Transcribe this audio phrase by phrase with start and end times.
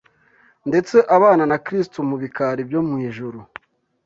[0.69, 3.39] ndetse abana na Kristo mu bikari byo mu ijuru.